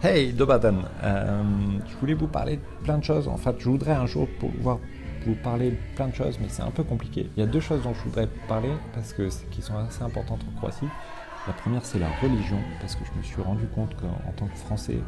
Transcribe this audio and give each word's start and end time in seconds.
Hey, 0.00 0.32
Dobadan, 0.32 0.84
euh, 1.02 1.42
je 1.88 1.96
voulais 1.96 2.14
vous 2.14 2.28
parler 2.28 2.58
de 2.58 2.84
plein 2.84 2.98
de 2.98 3.02
choses. 3.02 3.26
En 3.26 3.36
fait, 3.36 3.56
je 3.58 3.68
voudrais 3.68 3.94
un 3.94 4.06
jour 4.06 4.28
pouvoir 4.38 4.78
vous 5.26 5.34
parler 5.34 5.72
de 5.72 5.76
plein 5.96 6.06
de 6.06 6.14
choses, 6.14 6.38
mais 6.40 6.46
c'est 6.48 6.62
un 6.62 6.70
peu 6.70 6.84
compliqué. 6.84 7.28
Il 7.36 7.40
y 7.40 7.42
a 7.42 7.46
deux 7.46 7.58
choses 7.58 7.82
dont 7.82 7.92
je 7.94 8.04
voudrais 8.04 8.28
parler 8.46 8.70
parce 8.94 9.12
que 9.12 9.28
qui 9.50 9.60
sont 9.60 9.76
assez 9.76 10.04
importantes 10.04 10.38
en 10.48 10.56
Croatie. 10.56 10.86
La 11.48 11.52
première, 11.52 11.84
c'est 11.84 11.98
la 11.98 12.10
religion, 12.22 12.58
parce 12.80 12.94
que 12.94 13.04
je 13.04 13.18
me 13.18 13.24
suis 13.24 13.42
rendu 13.42 13.66
compte 13.74 13.96
qu'en 13.96 14.32
tant 14.36 14.46
que 14.46 14.56
Français, 14.56 14.98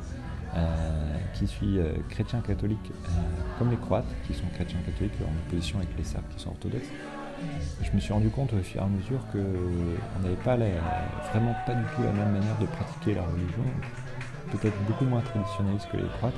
euh, 0.56 0.66
qui 1.34 1.46
suis 1.46 1.78
euh, 1.78 1.92
chrétien 2.08 2.40
catholique, 2.40 2.90
comme 3.60 3.70
les 3.70 3.76
Croates, 3.76 4.12
qui 4.26 4.34
sont 4.34 4.46
chrétiens 4.54 4.80
catholiques 4.84 5.14
en 5.22 5.46
opposition 5.46 5.78
avec 5.78 5.96
les 5.96 6.04
Serbes 6.04 6.24
qui 6.36 6.42
sont 6.42 6.50
orthodoxes, 6.50 6.90
je 7.80 7.92
me 7.92 8.00
suis 8.00 8.12
rendu 8.12 8.28
compte 8.28 8.52
au 8.54 8.58
fur 8.58 8.80
et 8.80 8.84
à 8.84 8.88
mesure 8.88 9.24
qu'on 9.30 10.22
n'avait 10.22 10.34
pas 10.42 10.56
vraiment 11.30 11.54
pas 11.64 11.74
du 11.74 11.84
tout 11.94 12.02
la 12.02 12.12
même 12.12 12.32
manière 12.32 12.58
de 12.58 12.66
pratiquer 12.66 13.14
la 13.14 13.22
religion 13.22 13.62
peut-être 14.50 14.76
beaucoup 14.86 15.04
moins 15.04 15.20
traditionnaliste 15.20 15.88
que 15.90 15.96
les 15.96 16.08
Croates. 16.18 16.34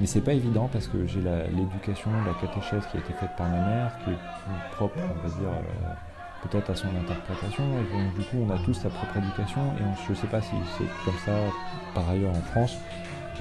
Mais 0.00 0.06
c'est 0.06 0.20
pas 0.20 0.32
évident 0.32 0.68
parce 0.72 0.88
que 0.88 1.06
j'ai 1.06 1.20
l'éducation, 1.20 2.10
la, 2.26 2.34
catéchèse 2.34 2.82
qui 2.90 2.96
a 2.96 3.00
été 3.00 3.12
faite 3.12 3.30
par 3.36 3.48
ma 3.48 3.60
mère, 3.60 3.92
qui 4.04 4.10
est 4.10 4.18
propre, 4.72 4.96
on 4.98 5.28
va 5.28 5.28
dire, 5.28 5.48
euh, 5.48 6.48
peut-être 6.48 6.70
à 6.70 6.74
son 6.74 6.88
interprétation. 6.88 7.64
Et 7.78 7.92
donc, 7.92 8.14
du 8.14 8.24
coup, 8.24 8.38
on 8.48 8.50
a 8.50 8.58
tous 8.64 8.74
sa 8.74 8.88
propre 8.88 9.16
éducation. 9.18 9.60
Et 9.78 9.84
je 10.08 10.14
sais 10.14 10.26
pas 10.26 10.40
si 10.40 10.54
c'est 10.76 11.04
comme 11.04 11.18
ça 11.24 11.32
par 11.94 12.08
ailleurs 12.08 12.32
en 12.32 12.42
France. 12.52 12.76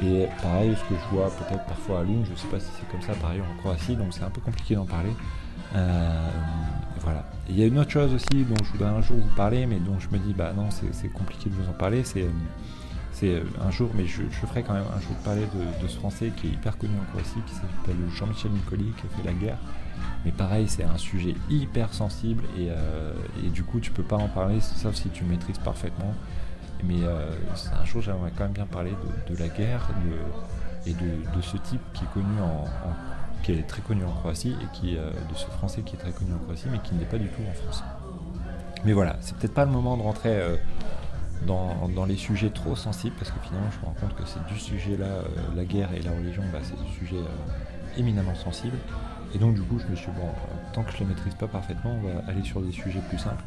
Et 0.03 0.27
pareil, 0.41 0.75
ce 0.75 0.93
que 0.93 0.99
je 0.99 1.15
vois 1.15 1.29
peut-être 1.29 1.65
parfois 1.65 1.99
à 1.99 2.03
Lune, 2.03 2.23
je 2.29 2.35
sais 2.39 2.47
pas 2.47 2.59
si 2.59 2.67
c'est 2.79 2.89
comme 2.89 3.01
ça 3.01 3.13
par 3.21 3.31
ailleurs 3.31 3.45
en 3.53 3.57
Croatie, 3.57 3.95
donc 3.95 4.13
c'est 4.13 4.23
un 4.23 4.29
peu 4.29 4.41
compliqué 4.41 4.75
d'en 4.75 4.85
parler. 4.85 5.11
Euh, 5.75 6.29
voilà. 7.01 7.25
Il 7.49 7.59
y 7.59 7.63
a 7.63 7.67
une 7.67 7.77
autre 7.77 7.91
chose 7.91 8.13
aussi 8.13 8.43
dont 8.43 8.63
je 8.63 8.71
voudrais 8.71 8.89
un 8.89 9.01
jour 9.01 9.17
vous 9.17 9.35
parler, 9.35 9.65
mais 9.65 9.77
dont 9.77 9.99
je 9.99 10.07
me 10.09 10.17
dis, 10.17 10.33
bah 10.33 10.53
non, 10.55 10.69
c'est 10.71 11.09
compliqué 11.09 11.49
de 11.49 11.55
vous 11.55 11.69
en 11.69 11.73
parler, 11.73 12.03
c'est 12.03 12.23
euh, 12.23 12.29
euh, 13.29 13.43
un 13.65 13.71
jour, 13.71 13.89
mais 13.93 14.05
je, 14.05 14.23
ferai 14.47 14.63
quand 14.63 14.73
même 14.73 14.85
un 14.95 14.99
jour 14.99 15.15
parler 15.23 15.45
de, 15.81 15.87
ce 15.87 15.97
Français 15.97 16.31
qui 16.35 16.47
est 16.47 16.51
hyper 16.51 16.77
connu 16.77 16.93
en 16.99 17.05
Croatie, 17.11 17.41
qui 17.45 17.53
s'appelle 17.53 17.95
Jean-Michel 18.15 18.51
Nicoli, 18.51 18.93
qui 18.97 19.05
a 19.05 19.17
fait 19.17 19.25
la 19.25 19.33
guerre. 19.33 19.57
Mais 20.25 20.31
pareil, 20.31 20.67
c'est 20.67 20.83
un 20.83 20.97
sujet 20.97 21.35
hyper 21.49 21.93
sensible 21.93 22.43
euh, 22.57 23.13
et, 23.43 23.49
du 23.49 23.63
coup, 23.63 23.79
tu 23.79 23.91
peux 23.91 24.03
pas 24.03 24.17
en 24.17 24.27
parler 24.27 24.59
sauf 24.61 24.95
si 24.95 25.09
tu 25.09 25.23
maîtrises 25.23 25.59
parfaitement. 25.59 26.13
Mais 26.83 27.03
euh, 27.03 27.29
un 27.79 27.85
jour, 27.85 28.01
j'aimerais 28.01 28.31
quand 28.35 28.43
même 28.43 28.53
bien 28.53 28.65
parler 28.65 28.93
de, 29.29 29.37
la 29.37 29.47
guerre 29.47 29.89
et 30.85 30.93
de, 30.93 31.41
ce 31.41 31.57
type 31.57 31.81
qui 31.93 32.03
est 32.03 32.13
connu 32.13 32.41
en, 32.41 32.65
qui 33.43 33.51
est 33.53 33.67
très 33.67 33.81
connu 33.81 34.03
en 34.03 34.11
Croatie 34.11 34.55
et 34.61 34.77
qui 34.79 34.93
de 34.95 35.35
ce 35.35 35.45
Français 35.45 35.81
qui 35.81 35.95
est 35.95 35.99
très 35.99 36.11
connu 36.11 36.33
en 36.33 36.39
Croatie, 36.43 36.67
mais 36.71 36.79
qui 36.79 36.95
n'est 36.95 37.05
pas 37.05 37.19
du 37.19 37.27
tout 37.27 37.41
en 37.47 37.53
France. 37.53 37.83
Mais 38.83 38.93
voilà, 38.93 39.17
c'est 39.21 39.35
peut-être 39.37 39.53
pas 39.53 39.65
le 39.65 39.71
moment 39.71 39.95
de 39.95 40.01
rentrer 40.01 40.39
dans, 41.45 42.05
les 42.05 42.15
sujets 42.15 42.49
trop 42.49 42.75
sensibles, 42.75 43.15
parce 43.17 43.31
que 43.31 43.39
finalement 43.39 43.69
je 43.71 43.79
me 43.79 43.85
rends 43.85 43.95
compte 43.99 44.15
que 44.15 44.23
c'est 44.25 44.43
du 44.51 44.59
sujet 44.59 44.97
là, 44.97 45.05
euh, 45.05 45.25
la 45.55 45.65
guerre 45.65 45.93
et 45.93 46.01
la 46.01 46.11
religion, 46.11 46.43
bah, 46.51 46.59
c'est 46.61 46.77
des 46.77 46.91
sujets 46.91 47.21
euh, 47.21 47.99
éminemment 47.99 48.35
sensibles. 48.35 48.77
Et 49.33 49.37
donc 49.37 49.55
du 49.55 49.61
coup 49.61 49.79
je 49.79 49.87
me 49.87 49.95
suis 49.95 50.11
dit, 50.11 50.17
bon, 50.17 50.27
euh, 50.27 50.73
tant 50.73 50.83
que 50.83 50.91
je 50.91 50.99
les 50.99 51.05
maîtrise 51.05 51.35
pas 51.35 51.47
parfaitement, 51.47 51.95
on 51.95 52.07
va 52.07 52.25
aller 52.27 52.43
sur 52.43 52.61
des 52.61 52.71
sujets 52.71 53.01
plus 53.09 53.17
simples. 53.17 53.43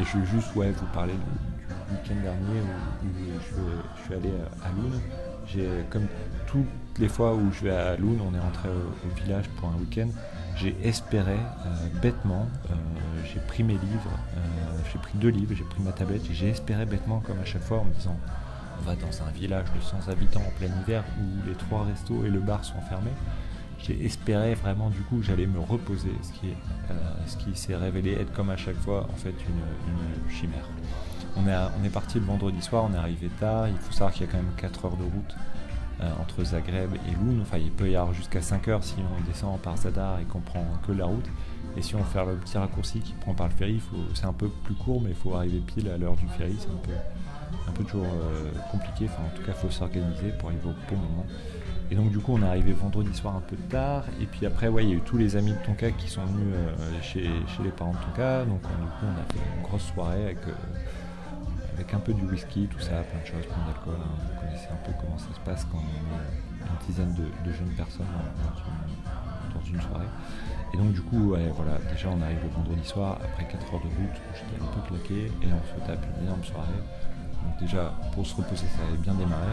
Et 0.00 0.04
je 0.04 0.18
vais 0.18 0.26
juste 0.26 0.54
ouais, 0.56 0.70
vous 0.72 0.86
parler 0.86 1.12
du, 1.12 1.94
week-end 1.94 2.20
dernier 2.22 2.60
où, 2.60 3.06
je, 3.40 4.02
suis 4.04 4.14
allé 4.14 4.32
à 4.64 4.68
Loun. 4.70 5.00
J'ai, 5.46 5.68
comme 5.90 6.06
toutes 6.46 6.66
les 6.98 7.08
fois 7.08 7.34
où 7.34 7.52
je 7.52 7.64
vais 7.64 7.70
à 7.70 7.96
Loun, 7.96 8.18
on 8.20 8.34
est 8.34 8.40
rentré 8.40 8.68
au 8.68 9.24
village 9.24 9.48
pour 9.56 9.68
un 9.68 9.76
week-end, 9.76 10.08
j'ai 10.56 10.74
espéré 10.82 11.34
euh, 11.34 12.00
bêtement, 12.00 12.46
euh, 12.70 12.74
j'ai 13.24 13.40
pris 13.40 13.62
mes 13.62 13.74
livres, 13.74 14.18
euh, 14.36 14.40
j'ai 14.90 14.98
pris 14.98 15.18
deux 15.18 15.28
livres, 15.28 15.54
j'ai 15.54 15.64
pris 15.64 15.82
ma 15.82 15.92
tablette 15.92 16.22
et 16.30 16.34
j'ai 16.34 16.48
espéré 16.48 16.86
bêtement 16.86 17.20
comme 17.20 17.38
à 17.38 17.44
chaque 17.44 17.62
fois 17.62 17.80
en 17.80 17.84
me 17.84 17.92
disant 17.92 18.16
on 18.78 18.82
va 18.84 18.94
dans 18.96 19.22
un 19.22 19.30
village 19.30 19.66
de 19.74 19.80
100 19.80 20.08
habitants 20.10 20.40
en 20.40 20.58
plein 20.58 20.70
hiver 20.82 21.04
où 21.18 21.46
les 21.46 21.54
trois 21.54 21.84
restos 21.84 22.24
et 22.24 22.30
le 22.30 22.40
bar 22.40 22.64
sont 22.64 22.80
fermés. 22.88 23.12
J'ai 23.78 24.04
espéré 24.04 24.54
vraiment 24.54 24.88
du 24.88 25.00
coup 25.00 25.18
que 25.18 25.24
j'allais 25.24 25.46
me 25.46 25.60
reposer, 25.60 26.12
ce 26.22 27.36
qui, 27.36 27.54
s'est 27.54 27.76
révélé 27.76 28.12
être 28.12 28.32
comme 28.32 28.50
à 28.50 28.56
chaque 28.56 28.76
fois 28.76 29.06
en 29.12 29.16
fait 29.16 29.34
une, 29.48 30.30
chimère. 30.34 30.68
On 31.36 31.46
est, 31.46 31.56
on 31.80 31.84
est 31.84 31.90
parti 31.90 32.18
le 32.18 32.24
vendredi 32.24 32.60
soir, 32.62 32.86
on 32.90 32.94
est 32.94 32.98
arrivé 32.98 33.28
tard, 33.38 33.68
il 33.68 33.76
faut 33.76 33.92
savoir 33.92 34.12
qu'il 34.12 34.26
y 34.26 34.28
a 34.28 34.32
quand 34.32 34.38
même 34.38 34.52
4 34.56 34.86
heures 34.86 34.96
de 34.96 35.04
route 35.04 35.34
euh, 36.00 36.10
entre 36.20 36.44
Zagreb 36.44 36.94
et 36.94 37.14
Loun. 37.14 37.40
Enfin, 37.40 37.56
il 37.58 37.70
peut 37.70 37.88
y 37.88 37.96
avoir 37.96 38.12
jusqu'à 38.12 38.42
5 38.42 38.68
heures 38.68 38.84
si 38.84 38.96
on 38.98 39.26
descend 39.26 39.58
par 39.60 39.78
Zadar 39.78 40.20
et 40.20 40.24
qu'on 40.24 40.40
prend 40.40 40.64
que 40.86 40.92
la 40.92 41.06
route. 41.06 41.24
Et 41.76 41.82
si 41.82 41.94
on 41.94 42.04
fait 42.04 42.24
le 42.24 42.36
petit 42.36 42.58
raccourci 42.58 43.00
qui 43.00 43.12
prend 43.14 43.34
par 43.34 43.48
le 43.48 43.54
ferry, 43.54 43.80
c'est 44.14 44.26
un 44.26 44.32
peu 44.32 44.48
plus 44.48 44.74
court, 44.74 45.00
mais 45.00 45.10
il 45.10 45.16
faut 45.16 45.34
arriver 45.34 45.60
pile 45.60 45.88
à 45.88 45.96
l'heure 45.96 46.16
du 46.16 46.26
ferry. 46.28 46.54
C'est 46.58 46.68
un 46.68 46.76
peu, 46.82 46.92
un 47.68 47.72
peu 47.72 47.84
toujours 47.84 48.04
euh, 48.04 48.50
compliqué. 48.70 49.06
Enfin, 49.06 49.22
en 49.26 49.36
tout 49.36 49.42
cas, 49.42 49.52
il 49.56 49.60
faut 49.60 49.70
s'organiser 49.70 50.32
pour 50.38 50.50
arriver 50.50 50.68
au 50.68 50.94
bon 50.94 51.00
moment. 51.00 51.26
Et 51.90 51.94
donc, 51.94 52.10
du 52.10 52.18
coup, 52.18 52.34
on 52.34 52.42
est 52.42 52.46
arrivé 52.46 52.72
vendredi 52.72 53.14
soir 53.14 53.36
un 53.36 53.40
peu 53.40 53.56
tard. 53.70 54.04
Et 54.20 54.26
puis 54.26 54.44
après, 54.44 54.68
ouais, 54.68 54.84
il 54.84 54.90
y 54.90 54.92
a 54.92 54.96
eu 54.96 55.00
tous 55.00 55.16
les 55.16 55.36
amis 55.36 55.52
de 55.52 55.64
Tonka 55.64 55.92
qui 55.92 56.08
sont 56.08 56.24
venus 56.24 56.54
euh, 56.54 57.02
chez, 57.02 57.24
chez, 57.24 57.62
les 57.62 57.70
parents 57.70 57.92
de 57.92 57.98
Tonka. 57.98 58.44
Donc, 58.44 58.60
du 58.60 58.66
coup, 58.66 59.04
on 59.04 59.20
a 59.20 59.32
fait 59.32 59.56
une 59.56 59.62
grosse 59.62 59.92
soirée 59.94 60.24
avec 60.24 60.38
avec 61.76 61.92
un 61.92 61.98
peu 61.98 62.12
du 62.14 62.24
whisky, 62.24 62.66
tout 62.66 62.80
ça, 62.80 63.04
plein 63.04 63.20
de 63.20 63.26
choses, 63.26 63.46
plein 63.46 63.64
d'alcool. 63.66 64.00
Hein. 64.00 64.16
Vous 64.18 64.40
connaissez 64.40 64.68
un 64.72 64.80
peu 64.84 64.92
comment 64.98 65.18
ça 65.18 65.28
se 65.34 65.40
passe 65.40 65.66
quand 65.70 65.78
on 65.78 65.84
est 65.84 66.68
une 66.68 66.86
dizaine 66.86 67.14
de, 67.14 67.52
jeunes 67.52 67.74
personnes 67.76 68.06
dans 69.54 69.60
une, 69.60 69.80
soirée. 69.80 70.06
Et 70.74 70.76
donc 70.76 70.92
du 70.92 71.02
coup, 71.02 71.34
voilà, 71.56 71.78
déjà 71.92 72.08
on 72.08 72.20
arrive 72.22 72.38
le 72.42 72.48
vendredi 72.48 72.86
soir, 72.86 73.18
après 73.22 73.44
4 73.44 73.74
heures 73.74 73.80
de 73.80 73.86
route, 73.86 74.16
j'étais 74.34 74.62
un 74.62 74.66
peu 74.66 74.80
claqué, 74.88 75.26
et 75.26 75.48
on 75.52 75.80
se 75.80 75.86
tape 75.86 76.04
une 76.16 76.26
énorme 76.26 76.44
soirée. 76.44 76.80
Donc 77.44 77.58
déjà, 77.60 77.94
pour 78.12 78.26
se 78.26 78.34
reposer, 78.36 78.66
ça 78.66 78.82
avait 78.88 78.98
bien 78.98 79.14
démarré. 79.14 79.52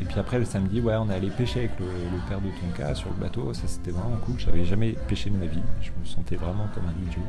Et 0.00 0.04
puis 0.04 0.18
après, 0.18 0.38
le 0.38 0.44
samedi, 0.44 0.80
ouais, 0.80 0.94
on 0.96 1.08
est 1.10 1.14
allé 1.14 1.30
pêcher 1.30 1.60
avec 1.60 1.78
le, 1.78 1.86
père 2.28 2.40
de 2.40 2.48
Tonka 2.48 2.94
sur 2.94 3.10
le 3.10 3.16
bateau. 3.16 3.52
Ça, 3.54 3.62
c'était 3.66 3.90
vraiment 3.90 4.16
cool. 4.24 4.38
J'avais 4.38 4.64
jamais 4.64 4.92
pêché 5.08 5.30
de 5.30 5.36
ma 5.36 5.46
vie. 5.46 5.62
Je 5.80 5.90
me 5.90 6.04
sentais 6.04 6.36
vraiment 6.36 6.66
comme 6.74 6.84
un 6.86 7.08
idiot. 7.08 7.22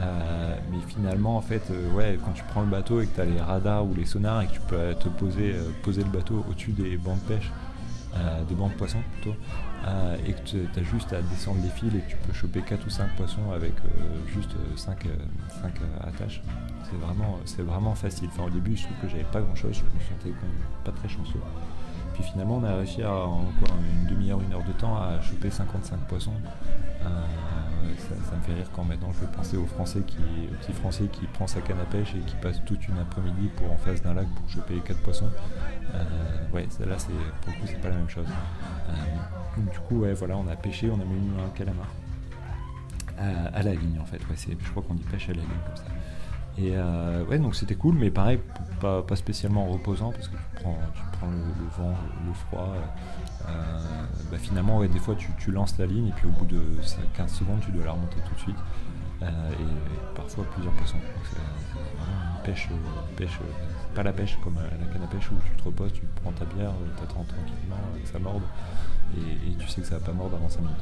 Euh, 0.00 0.56
mais 0.70 0.78
finalement, 0.86 1.36
en 1.36 1.40
fait, 1.40 1.62
euh, 1.70 1.90
ouais, 1.92 2.18
quand 2.24 2.32
tu 2.32 2.42
prends 2.44 2.60
le 2.60 2.68
bateau 2.68 3.00
et 3.00 3.06
que 3.06 3.14
tu 3.14 3.20
as 3.20 3.24
les 3.24 3.40
radars 3.40 3.84
ou 3.84 3.94
les 3.94 4.04
sonars 4.04 4.42
et 4.42 4.46
que 4.46 4.52
tu 4.52 4.60
peux 4.60 4.94
te 4.94 5.08
poser, 5.08 5.54
euh, 5.54 5.70
poser 5.82 6.02
le 6.02 6.10
bateau 6.10 6.44
au-dessus 6.48 6.72
des 6.72 6.96
bancs 6.96 7.18
de 7.24 7.34
pêche, 7.34 7.50
des 8.48 8.54
bancs 8.54 8.72
de 8.72 8.78
poissons 8.78 9.02
plutôt, 9.12 9.36
et 10.26 10.32
que 10.32 10.40
tu 10.40 10.80
as 10.80 10.82
juste 10.82 11.12
à 11.12 11.20
descendre 11.20 11.58
les 11.62 11.68
fils 11.68 11.94
et 11.94 12.00
que 12.00 12.10
tu 12.12 12.16
peux 12.16 12.32
choper 12.32 12.62
4 12.62 12.86
ou 12.86 12.88
5 12.88 13.14
poissons 13.14 13.50
avec 13.54 13.74
juste 14.26 14.52
5, 14.74 15.04
5 15.60 15.72
attaches, 16.00 16.40
c'est 16.84 16.96
vraiment, 16.96 17.38
vraiment 17.58 17.94
facile. 17.94 18.30
Enfin, 18.32 18.44
au 18.44 18.50
début, 18.50 18.74
je 18.74 18.84
trouve 18.84 18.96
que 19.02 19.08
j'avais 19.08 19.24
pas 19.24 19.42
grand-chose, 19.42 19.74
je 19.74 19.82
me 19.82 20.00
sentais 20.00 20.30
quand 20.30 20.46
même 20.46 20.66
pas 20.82 20.92
très 20.92 21.10
chanceux. 21.10 21.40
Puis 22.16 22.24
finalement, 22.24 22.56
on 22.56 22.64
a 22.64 22.74
réussi 22.74 23.02
à, 23.02 23.12
en 23.12 23.44
une 23.92 24.08
demi-heure, 24.08 24.40
une 24.40 24.52
heure 24.52 24.64
de 24.64 24.72
temps 24.72 24.96
à 24.96 25.20
choper 25.20 25.50
55 25.50 25.98
poissons 26.08 26.32
ça, 27.98 28.36
me 28.36 28.42
fait 28.42 28.54
rire 28.54 28.70
quand 28.74 28.84
maintenant 28.84 29.12
je 29.12 29.20
veux 29.20 29.32
penser 29.32 29.56
au 29.56 29.66
français 29.66 30.00
qui, 30.06 30.18
au 30.18 30.54
petit 30.56 30.72
français 30.72 31.04
qui 31.06 31.26
prend 31.26 31.46
sa 31.46 31.60
canne 31.60 31.80
à 31.80 31.84
pêche 31.84 32.14
et 32.14 32.20
qui 32.20 32.36
passe 32.36 32.62
toute 32.64 32.86
une 32.88 32.98
après-midi 32.98 33.50
pour 33.56 33.70
en 33.70 33.76
face 33.76 34.02
d'un 34.02 34.14
lac 34.14 34.26
pour 34.28 34.48
choper 34.48 34.80
quatre 34.84 35.00
poissons. 35.02 35.30
Euh, 35.94 36.04
ouais, 36.52 36.66
là 36.86 36.98
c'est 36.98 37.12
pour 37.40 37.52
le 37.52 37.60
coup 37.60 37.66
c'est 37.66 37.80
pas 37.80 37.88
la 37.88 37.96
même 37.96 38.08
chose. 38.08 38.26
Euh, 38.88 39.72
du 39.72 39.78
coup 39.80 40.00
ouais 40.00 40.12
voilà 40.12 40.36
on 40.36 40.46
a 40.48 40.56
pêché, 40.56 40.90
on 40.90 41.00
a 41.00 41.04
mis 41.04 41.30
un 41.44 41.48
calamar 41.50 41.88
à, 43.18 43.62
la 43.62 43.74
ligne 43.74 43.98
en 44.00 44.04
fait. 44.04 44.18
Ouais, 44.28 44.36
je 44.36 44.70
crois 44.70 44.82
qu'on 44.82 44.94
dit 44.94 45.04
pêche 45.04 45.28
à 45.28 45.32
la 45.32 45.40
ligne 45.40 45.48
comme 45.66 45.76
ça. 45.76 45.84
Et 46.58 46.72
euh, 46.74 47.24
ouais 47.26 47.38
donc 47.38 47.54
c'était 47.54 47.74
cool 47.74 47.96
mais 47.96 48.10
pareil 48.10 48.38
pas, 48.80 49.16
spécialement 49.16 49.66
reposant 49.66 50.12
parce 50.12 50.28
que 50.28 50.36
tu 50.36 50.62
prends, 50.62 50.78
tu 50.94 51.02
prends 51.12 51.30
le, 51.30 51.38
vent, 51.76 51.94
le 52.26 52.32
froid. 52.32 52.74
Euh, 53.48 54.06
bah, 54.30 54.38
finalement, 54.38 54.84
des 54.84 54.98
fois, 54.98 55.14
tu, 55.38 55.50
lances 55.50 55.78
la 55.78 55.86
ligne 55.86 56.08
et 56.08 56.12
puis 56.12 56.26
au 56.26 56.30
bout 56.30 56.46
de 56.46 56.60
15 57.16 57.32
secondes, 57.32 57.60
tu 57.60 57.70
dois 57.72 57.84
la 57.84 57.92
remonter 57.92 58.16
tout 58.28 58.34
de 58.34 58.40
suite. 58.40 58.56
Euh, 59.22 59.26
et 59.26 60.14
parfois 60.14 60.44
plusieurs 60.52 60.72
poissons. 60.74 60.98
C'est 61.30 61.38
vraiment 61.38 62.36
une 62.36 62.42
pêche, 62.44 62.68
euh, 62.70 63.16
pêche 63.16 63.38
pas 63.94 64.02
la 64.02 64.12
pêche 64.12 64.38
comme 64.44 64.56
la 64.56 64.92
canne 64.92 65.02
à 65.02 65.06
pêche 65.06 65.30
où 65.30 65.36
tu 65.46 65.56
te 65.56 65.64
reposes, 65.64 65.92
tu 65.94 66.02
prends 66.22 66.32
ta 66.32 66.44
bière, 66.44 66.72
tu 66.96 67.02
attends 67.02 67.24
tranquillement 67.24 67.76
que 68.02 68.08
ça 68.08 68.18
morde 68.18 68.42
et, 69.16 69.54
tu 69.58 69.68
sais 69.68 69.80
que 69.80 69.86
ça 69.86 69.98
va 69.98 70.04
pas 70.04 70.12
mordre 70.12 70.36
avant 70.36 70.50
5 70.50 70.60
minutes. 70.60 70.76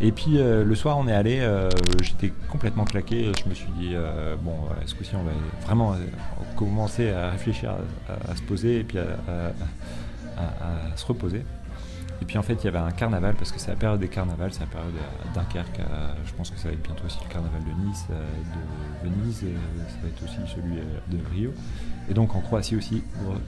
Et 0.00 0.10
puis 0.10 0.38
le 0.38 0.74
soir 0.74 0.98
on 0.98 1.06
est 1.06 1.12
allé, 1.12 1.48
j'étais 2.02 2.32
complètement 2.50 2.84
claqué, 2.84 3.30
je 3.44 3.48
me 3.48 3.54
suis 3.54 3.70
dit 3.78 3.94
bon 4.42 4.56
ce 4.86 4.94
coup-ci 4.96 5.14
on 5.14 5.22
va 5.22 5.30
vraiment 5.66 5.94
commencer 6.56 7.12
à 7.12 7.30
réfléchir 7.30 7.76
à, 8.08 8.34
se 8.34 8.42
poser 8.42 8.80
et 8.80 8.84
puis 8.84 8.98
à 8.98 9.52
se 10.96 11.06
reposer. 11.06 11.44
Et 12.20 12.24
puis 12.24 12.36
en 12.36 12.42
fait, 12.42 12.54
il 12.54 12.64
y 12.64 12.68
avait 12.68 12.78
un 12.78 12.90
carnaval, 12.90 13.34
parce 13.36 13.52
que 13.52 13.60
c'est 13.60 13.70
la 13.70 13.76
période 13.76 14.00
des 14.00 14.08
carnavals, 14.08 14.52
c'est 14.52 14.60
la 14.60 14.66
période 14.66 14.94
à 15.24 15.34
Dunkerque, 15.34 15.80
je 16.26 16.32
pense 16.34 16.50
que 16.50 16.58
ça 16.58 16.68
va 16.68 16.74
être 16.74 16.82
bientôt 16.82 17.04
aussi 17.06 17.18
le 17.22 17.32
carnaval 17.32 17.62
de 17.62 17.86
Nice, 17.86 18.06
euh, 18.10 18.22
de 19.04 19.08
Venise, 19.08 19.42
euh, 19.44 19.56
ça 19.88 19.96
va 20.02 20.08
être 20.08 20.22
aussi 20.24 20.52
celui 20.52 20.78
euh, 20.78 20.98
de 21.08 21.18
Rio. 21.32 21.52
Et 22.10 22.14
donc 22.14 22.34
en 22.34 22.40
Croatie 22.40 22.74
aussi, 22.74 23.04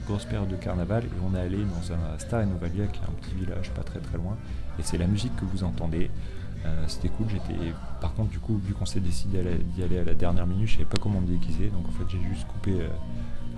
grosse 0.07 0.25
période 0.25 0.47
de 0.47 0.55
carnaval, 0.55 1.03
et 1.03 1.09
on 1.29 1.35
est 1.35 1.41
allé 1.41 1.57
dans 1.57 1.93
un 1.93 2.17
Star 2.17 2.45
Novalia, 2.45 2.87
qui 2.87 3.01
est 3.01 3.03
un 3.03 3.13
petit 3.21 3.35
village 3.35 3.71
pas 3.71 3.83
très 3.83 3.99
très 3.99 4.17
loin, 4.17 4.37
et 4.79 4.83
c'est 4.83 4.97
la 4.97 5.07
musique 5.07 5.35
que 5.35 5.45
vous 5.45 5.63
entendez. 5.63 6.09
C'était 6.85 7.09
cool, 7.09 7.25
j'étais. 7.27 7.73
Par 8.01 8.13
contre, 8.13 8.29
du 8.29 8.37
coup, 8.37 8.55
vu 8.63 8.75
qu'on 8.75 8.85
s'est 8.85 8.99
décidé 8.99 9.41
d'y 9.75 9.81
aller 9.81 9.97
à 9.97 10.03
la 10.03 10.13
dernière 10.13 10.45
minute, 10.45 10.67
je 10.67 10.73
savais 10.73 10.85
pas 10.85 10.99
comment 11.01 11.19
me 11.19 11.25
déguiser, 11.25 11.69
donc 11.69 11.87
en 11.87 11.91
fait, 11.91 12.03
j'ai 12.07 12.21
juste 12.29 12.45
coupé 12.47 12.85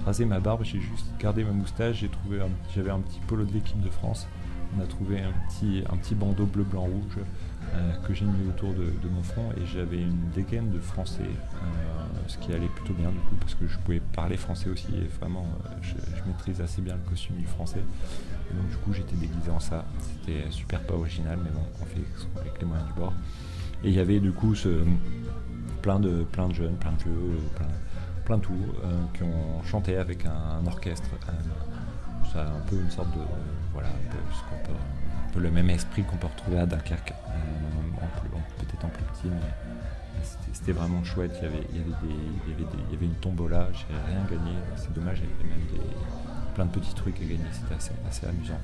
rasé 0.06 0.24
ma 0.24 0.40
barbe, 0.40 0.64
j'ai 0.64 0.80
juste 0.80 1.06
gardé 1.20 1.44
ma 1.44 1.52
moustache, 1.52 1.98
j'ai 1.98 2.08
trouvé 2.08 2.40
j'avais 2.74 2.92
un 2.92 3.00
petit 3.00 3.20
polo 3.28 3.44
de 3.44 3.52
l'équipe 3.52 3.82
de 3.82 3.90
France. 3.90 4.26
On 4.76 4.82
a 4.82 4.86
trouvé 4.88 5.22
un 5.22 5.32
petit, 5.48 5.84
un 5.92 5.98
petit 5.98 6.16
bandeau 6.16 6.46
bleu, 6.46 6.64
blanc, 6.64 6.84
rouge 6.84 7.20
euh, 7.76 7.92
que 8.08 8.14
j'ai 8.14 8.26
mis 8.26 8.48
autour 8.50 8.74
de, 8.74 8.92
mon 9.10 9.24
front 9.24 9.52
et 9.58 9.66
j'avais 9.66 10.02
une 10.02 10.30
dégaine 10.36 10.70
de 10.72 10.80
français, 10.80 11.22
euh, 11.24 12.28
ce 12.28 12.38
qui 12.38 12.52
allait 12.54 12.68
plutôt 12.68 12.94
bien 12.94 13.10
du 13.10 13.20
coup 13.20 13.36
parce 13.40 13.56
que 13.56 13.68
je 13.68 13.78
pouvais 13.80 14.02
parler 14.14 14.38
français 14.38 14.70
aussi 14.70 14.88
et 14.96 15.08
vraiment 15.20 15.46
je, 15.82 15.94
maîtrise 16.28 16.62
assez 16.62 16.82
bien 16.82 16.96
le 16.96 17.10
costume 17.10 17.38
du 17.38 17.46
français. 17.46 17.84
Donc 18.54 18.70
du 18.70 18.78
coup 18.78 18.94
j'étais 18.94 19.16
déguisé 19.16 19.50
en 19.52 19.60
ça. 19.60 19.86
C'était 20.00 20.50
super 20.52 20.82
pas 20.82 20.94
original 20.94 21.40
mais 21.44 21.50
bon 21.52 21.66
on 21.82 21.86
fait 21.86 22.04
avec 22.40 22.60
les 22.60 22.66
moyens 22.66 22.88
du 22.88 23.00
bord. 23.00 23.14
Et 23.84 23.90
il 23.90 23.96
y 23.96 24.00
avait 24.00 24.20
du 24.20 24.32
coup 24.32 24.56
ce, 24.56 24.84
plein, 25.84 26.00
de, 26.00 26.24
plein 26.24 26.48
de 26.48 26.54
jeunes, 26.54 26.76
plein 26.78 26.94
de 26.94 27.04
vieux, 27.04 27.38
plein, 27.56 27.68
plein 28.26 28.38
de 28.38 28.42
tout, 28.42 28.54
euh, 28.84 29.04
qui 29.14 29.24
ont 29.24 29.62
chanté 29.64 29.98
avec 29.98 30.26
un, 30.26 30.66
orchestre. 30.66 31.10
Un 32.42 32.60
peu 32.68 32.76
une 32.76 32.92
sorte 32.92 33.12
de. 33.12 33.22
voilà, 33.74 33.90
un 33.90 34.66
peu, 35.34 35.40
le 35.40 35.52
même 35.52 35.70
esprit 35.70 36.04
qu'on 36.04 36.18
peut 36.18 36.28
retrouver 36.28 36.60
à 36.60 36.66
Dunkerque, 36.66 37.12
euh, 37.12 37.34
peut-être 38.60 38.86
en 38.86 38.90
plus 38.90 39.04
petit, 39.04 39.28
mais 39.28 40.24
c'était 40.54 40.72
vraiment 40.74 41.04
chouette. 41.04 41.36
Il 41.42 41.44
y 41.44 41.48
avait, 41.48 41.68
il 41.72 41.78
y 41.78 41.82
avait, 41.82 42.68
il 42.88 42.94
y 42.94 42.96
avait 42.96 43.06
une 43.06 43.16
tombola, 43.16 43.68
j'ai 43.74 43.96
rien 44.08 44.24
gagné, 44.30 44.56
c'est 44.76 44.94
dommage, 44.94 45.22
il 45.24 45.30
y 45.30 45.34
avait 45.34 45.58
même 45.58 45.68
des, 45.72 45.96
plein 46.54 46.66
de 46.66 46.72
petits 46.72 46.94
trucs 46.94 47.18
à 47.18 47.24
gagner, 47.24 47.40
c'était 47.52 47.76
assez, 47.76 47.94
assez 48.08 48.28
amusant. 48.28 48.60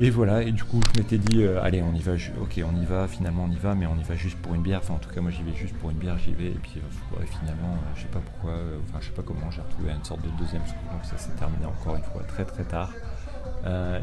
Et 0.00 0.10
voilà, 0.10 0.42
et 0.42 0.50
du 0.50 0.64
coup, 0.64 0.80
je 0.92 1.00
m'étais 1.00 1.18
dit, 1.18 1.44
euh, 1.44 1.62
allez, 1.62 1.80
on 1.80 1.94
y 1.94 2.00
va, 2.00 2.14
ok, 2.40 2.60
on 2.66 2.82
y 2.82 2.84
va, 2.84 3.06
finalement, 3.06 3.44
on 3.48 3.52
y 3.52 3.56
va, 3.56 3.76
mais 3.76 3.86
on 3.86 3.96
y 3.96 4.02
va 4.02 4.16
juste 4.16 4.36
pour 4.38 4.52
une 4.56 4.62
bière. 4.62 4.80
Enfin, 4.82 4.94
en 4.94 4.98
tout 4.98 5.08
cas, 5.08 5.20
moi, 5.20 5.30
j'y 5.30 5.44
vais 5.44 5.54
juste 5.54 5.76
pour 5.76 5.90
une 5.90 5.98
bière, 5.98 6.18
j'y 6.18 6.34
vais, 6.34 6.48
et 6.48 6.58
puis 6.60 6.78
euh, 6.78 7.24
finalement, 7.38 7.74
euh, 7.74 7.92
je 7.94 8.02
sais 8.02 8.08
pas 8.08 8.18
pourquoi, 8.18 8.54
enfin, 8.88 8.98
je 9.00 9.06
sais 9.06 9.12
pas 9.12 9.22
comment, 9.22 9.52
j'ai 9.52 9.60
retrouvé 9.60 9.92
une 9.92 10.04
sorte 10.04 10.22
de 10.22 10.30
deuxième 10.36 10.66
scoop, 10.66 10.92
donc 10.92 11.04
ça 11.04 11.16
s'est 11.16 11.30
terminé 11.38 11.64
encore 11.64 11.94
une 11.94 12.02
fois 12.02 12.22
très 12.24 12.44
très 12.44 12.64
tard. 12.64 12.90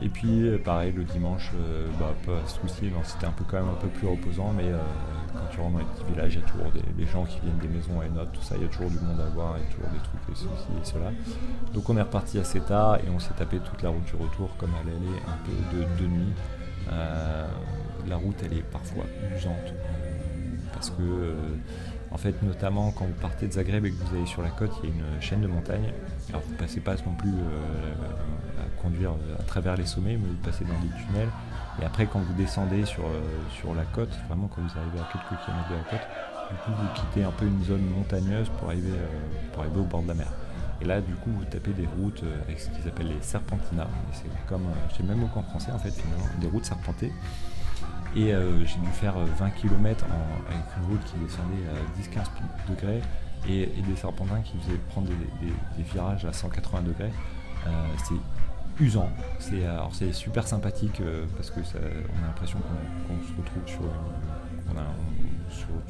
et 0.02 0.10
puis, 0.10 0.58
pareil, 0.64 0.94
le 0.94 1.04
dimanche, 1.04 1.52
bah, 2.00 2.14
pas 2.26 2.48
souci, 2.48 2.90
c'était 3.04 3.26
un 3.26 3.32
peu 3.32 3.44
quand 3.44 3.58
même 3.58 3.70
un 3.70 3.82
peu 3.82 3.90
plus 3.90 4.08
reposant, 4.08 4.54
mais 4.56 4.72
quand 5.34 5.48
tu 5.52 5.60
rentres 5.60 5.74
dans 5.74 5.80
les 5.80 5.86
petits 5.86 6.12
villages, 6.12 6.34
il 6.36 6.42
y 6.42 6.44
a 6.44 6.48
toujours 6.48 6.72
des, 6.72 7.06
gens 7.06 7.26
qui 7.26 7.40
viennent 7.40 7.58
des 7.58 7.68
maisons 7.68 8.02
et 8.02 8.10
notes, 8.10 8.32
tout 8.34 8.42
ça, 8.42 8.56
il 8.58 8.64
y 8.64 8.66
a 8.66 8.68
toujours 8.68 8.90
du 8.90 9.00
monde 9.00 9.20
à 9.20 9.30
voir, 9.30 9.56
il 9.58 9.64
y 9.64 9.68
a 9.68 9.72
toujours 9.72 9.90
des 9.90 10.00
trucs 10.00 10.22
et 10.30 10.36
ceci 10.36 10.48
et 10.48 10.86
cela. 10.86 11.12
Donc 11.74 11.90
on 11.90 11.98
est 11.98 12.02
reparti 12.02 12.40
assez 12.40 12.60
tard 12.60 12.98
et 12.98 13.10
on 13.14 13.20
s'est 13.20 13.34
tapé 13.38 13.58
toute 13.60 13.82
la 13.82 13.90
route 13.90 14.06
du 14.06 14.16
retour 14.16 14.50
comme 14.58 14.72
elle 14.82 14.90
allait 14.90 15.22
un 15.28 15.38
peu 15.46 16.04
de, 16.04 16.08
nuit. 16.08 16.34
Euh, 16.92 17.48
la 18.08 18.18
route 18.18 18.36
elle 18.44 18.58
est 18.58 18.64
parfois 18.64 19.06
usante 19.36 19.54
euh, 19.54 20.12
parce 20.74 20.90
que 20.90 21.02
euh, 21.02 21.34
en 22.12 22.18
fait 22.18 22.42
notamment 22.44 22.92
quand 22.92 23.06
vous 23.06 23.20
partez 23.22 23.48
de 23.48 23.54
Zagreb 23.54 23.86
et 23.86 23.92
que 23.92 24.04
vous 24.04 24.16
allez 24.16 24.26
sur 24.26 24.42
la 24.42 24.50
côte 24.50 24.72
il 24.84 24.90
y 24.90 24.92
a 24.92 24.96
une 24.96 25.22
chaîne 25.22 25.42
de 25.42 25.48
montagnes 25.48 25.94
alors 26.30 26.42
vous 26.46 26.54
ne 26.54 26.58
passez 26.58 26.80
pas 26.80 26.96
non 27.06 27.14
plus 27.18 27.32
à 27.32 28.82
conduire 28.82 29.12
à 29.40 29.44
travers 29.44 29.76
les 29.78 29.86
sommets 29.86 30.18
mais 30.18 30.28
vous 30.28 30.36
passez 30.44 30.66
dans 30.66 30.80
des 30.80 31.06
tunnels 31.06 31.30
et 31.80 31.86
après, 31.86 32.06
quand 32.06 32.20
vous 32.20 32.34
descendez 32.34 32.86
sur, 32.86 33.06
euh, 33.06 33.22
sur 33.50 33.74
la 33.74 33.86
côte, 33.86 34.12
vraiment 34.28 34.48
quand 34.48 34.62
vous 34.62 34.78
arrivez 34.78 35.00
à 35.00 35.10
quelques 35.12 35.42
kilomètres 35.44 35.70
de 35.70 35.76
la 35.76 35.84
côte, 35.84 36.08
du 36.50 36.56
coup, 36.58 36.72
vous 36.72 36.88
quittez 36.94 37.24
un 37.24 37.32
peu 37.32 37.46
une 37.46 37.64
zone 37.64 37.86
montagneuse 37.96 38.50
pour 38.60 38.68
arriver, 38.68 38.92
euh, 38.92 39.52
pour 39.54 39.64
arriver 39.64 39.80
au 39.80 39.86
bord 39.86 40.04
de 40.04 40.10
la 40.10 40.14
mer. 40.14 40.28
Et 40.82 40.86
là, 40.86 41.00
du 41.00 41.14
coup, 41.16 41.30
vous 41.32 41.46
tapez 41.46 41.72
des 41.72 41.88
routes 41.98 42.24
euh, 42.24 42.42
avec 42.44 42.60
ce 42.60 42.70
qu'ils 42.70 42.88
appellent 42.88 43.08
les 43.08 43.22
serpentinats. 43.22 43.88
C'est 44.12 44.30
comme, 44.48 44.66
je 44.92 44.98
sais 44.98 45.04
même 45.04 45.20
mot 45.20 45.30
qu'en 45.34 45.44
français, 45.44 45.72
en 45.72 45.80
fait, 45.80 45.92
finalement, 45.92 46.26
des 46.40 46.48
routes 46.48 46.66
serpentées. 46.66 47.12
Et 48.16 48.34
j'ai 48.66 48.80
dû 48.80 48.90
faire 48.92 49.16
20 49.18 49.50
km 49.52 50.06
avec 50.50 50.64
une 50.78 50.90
route 50.90 51.04
qui 51.06 51.18
descendait 51.20 51.64
à 51.70 52.20
10-15 52.20 52.28
degrés 52.70 53.02
et, 53.48 53.68
des 53.68 53.96
serpentins 53.96 54.42
qui 54.42 54.58
faisaient 54.60 54.80
prendre 54.90 55.08
des, 55.08 55.84
virages 55.84 56.26
à 56.26 56.34
180 56.34 56.82
degrés. 56.82 57.12
c'est 58.04 58.16
usant. 58.80 59.10
C'est 59.40 59.66
alors 59.66 59.94
c'est 59.94 60.12
super 60.14 60.48
sympathique 60.48 61.02
euh, 61.02 61.26
parce 61.36 61.50
que 61.52 61.60
on 61.60 62.24
a 62.24 62.28
l'impression 62.28 62.60
qu'on 62.60 63.28
se 63.28 63.38
retrouve 63.38 63.68
sur 63.68 63.82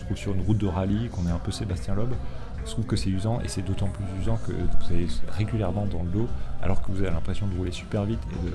une, 0.09 0.15
sur 0.15 0.33
une 0.33 0.41
route 0.41 0.57
de 0.57 0.67
rallye, 0.67 1.09
qu'on 1.09 1.27
est 1.27 1.31
un 1.31 1.39
peu 1.39 1.51
Sébastien 1.51 1.95
Loeb. 1.95 2.13
Je 2.65 2.71
trouve 2.71 2.85
que 2.85 2.95
c'est 2.95 3.09
usant 3.09 3.39
et 3.41 3.47
c'est 3.47 3.61
d'autant 3.61 3.87
plus 3.87 4.05
usant 4.21 4.37
que 4.37 4.51
vous 4.51 4.93
allez 4.93 5.07
régulièrement 5.29 5.85
dans 5.85 6.03
le 6.03 6.09
dos 6.09 6.27
alors 6.61 6.81
que 6.81 6.91
vous 6.91 7.01
avez 7.01 7.11
l'impression 7.11 7.47
de 7.47 7.57
rouler 7.57 7.71
super 7.71 8.05
vite 8.05 8.19
et 8.31 8.45
de 8.45 8.53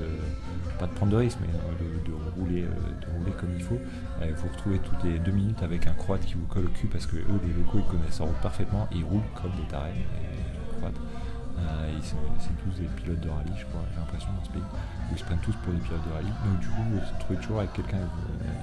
pas 0.79 0.87
de 0.87 0.93
prendre 0.93 1.13
de 1.13 1.17
risque 1.17 1.39
mais 1.41 1.49
de, 1.49 2.13
rouler, 2.41 2.63
euh, 2.63 2.67
de 2.69 3.19
rouler 3.19 3.33
comme 3.33 3.51
il 3.57 3.63
faut. 3.63 3.79
Euh, 4.23 4.33
vous 4.37 4.49
retrouvez 4.49 4.79
toutes 4.79 5.03
les 5.05 5.19
deux 5.19 5.33
minutes 5.33 5.63
avec 5.63 5.87
un 5.87 5.93
croate 5.93 6.21
qui 6.21 6.35
vous 6.35 6.47
colle 6.47 6.67
au 6.67 6.71
cul 6.71 6.87
parce 6.87 7.07
que 7.07 7.17
eux 7.17 7.41
les 7.47 7.53
locaux 7.53 7.79
ils 7.79 7.91
connaissent 7.91 8.21
la 8.21 8.27
route 8.27 8.37
parfaitement 8.37 8.89
et 8.93 8.97
ils 8.97 9.05
roulent 9.05 9.23
comme 9.35 9.53
des 9.53 9.67
tarés. 9.69 9.93
Euh, 11.59 11.91
c'est 12.03 12.57
tous 12.63 12.81
des 12.81 12.87
pilotes 12.87 13.21
de 13.21 13.29
rallye, 13.29 13.53
je 13.57 13.65
crois, 13.67 13.81
j'ai 13.93 13.99
l'impression 13.99 14.29
dans 14.39 14.45
ce 14.45 14.51
pays, 14.51 14.63
ils 15.11 15.19
se 15.19 15.25
prennent 15.25 15.39
tous 15.39 15.55
pour 15.65 15.73
des 15.73 15.79
pilotes 15.81 16.07
de 16.07 16.13
rallye. 16.13 16.33
Donc 16.45 16.61
du 16.61 16.69
coup, 16.69 16.83
vous 16.91 16.99
vous 16.99 17.19
trouvez 17.21 17.39
toujours 17.41 17.59
avec 17.61 17.73
quelqu'un 17.73 17.99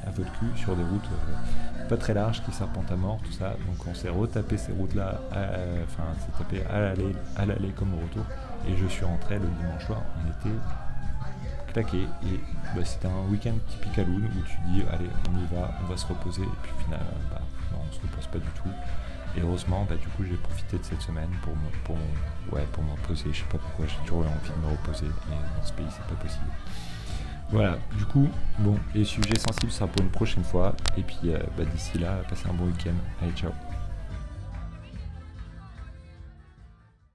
à 0.06 0.12
votre 0.12 0.31
cul 0.40 0.51
sur 0.56 0.75
des 0.75 0.84
routes 0.84 1.10
euh, 1.12 1.88
pas 1.90 1.98
très 1.98 2.13
larges 2.13 2.44
qui 2.44 2.51
serpentent 2.51 2.92
à 2.92 2.95
mort, 2.95 3.19
tout 3.24 3.31
ça. 3.31 3.56
Donc 3.68 3.88
on 3.88 3.94
s'est 3.94 4.10
retapé 4.10 4.57
ces 4.57 4.72
routes-là, 4.72 5.19
enfin, 5.31 6.04
s'est 6.19 6.38
tapé 6.38 6.63
à 6.69 7.45
l'aller 7.45 7.72
comme 7.72 7.94
au 7.94 7.98
retour. 7.98 8.25
Et 8.68 8.78
je 8.78 8.88
suis 8.88 9.04
rentré 9.06 9.39
le 9.39 9.48
dimanche 9.60 9.86
soir, 9.86 10.01
on 10.18 10.30
était 10.30 10.56
claqué. 11.74 12.04
Et 12.24 12.39
bah, 12.75 12.86
c'était 12.86 13.07
un 13.07 13.30
week-end 13.30 13.56
typique 13.68 14.00
à 14.00 14.04
Loun 14.04 14.24
où 14.24 14.42
tu 14.44 14.57
dis, 14.68 14.84
allez, 14.92 15.10
on 15.30 15.38
y 15.38 15.60
va, 15.60 15.72
on 15.84 15.88
va 15.88 15.98
se 15.98 16.06
reposer. 16.06 16.44
Et 16.44 16.57
puis 16.62 16.72
finalement, 16.86 17.06
bah, 17.31 17.42
on 17.74 17.92
se 17.92 18.00
repose 18.00 18.28
pas 18.28 18.39
du 18.39 18.50
tout. 18.56 18.69
Et 19.36 19.42
heureusement, 19.42 19.86
bah, 19.89 19.96
du 19.96 20.07
coup, 20.10 20.24
j'ai 20.24 20.36
profité 20.36 20.78
de 20.78 20.84
cette 20.84 21.01
semaine 21.01 21.30
pour 21.42 21.54
me, 21.56 21.69
pour, 21.84 21.98
ouais, 22.51 22.66
pour 22.72 22.84
me 22.84 22.92
reposer. 22.92 23.25
Je 23.31 23.40
sais 23.40 23.45
pas 23.51 23.57
pourquoi, 23.57 23.86
j'ai 23.88 24.06
toujours 24.06 24.24
eu 24.24 24.28
envie 24.28 24.50
de 24.50 24.66
me 24.66 24.72
reposer, 24.72 25.07
mais 25.30 25.36
dans 25.57 25.66
ce 25.66 25.74
pays, 25.74 25.86
c'est 25.90 26.06
pas 26.06 26.22
possible. 26.22 26.45
Voilà, 27.50 27.78
du 27.98 28.06
coup, 28.06 28.28
bon, 28.60 28.78
les 28.95 29.06
sujets 29.06 29.38
sensibles, 29.38 29.72
ça 29.72 29.86
pour 29.86 30.01
une 30.01 30.12
prochaine 30.12 30.44
fois. 30.44 30.75
Et 30.98 31.01
puis, 31.04 31.18
euh, 31.25 31.38
bah, 31.57 31.66
d'ici 31.66 32.00
là, 32.00 32.22
passez 32.28 32.48
un 32.50 32.54
bon 32.54 32.66
week-end. 32.66 32.95
Allez, 33.22 33.31
ciao 33.34 33.51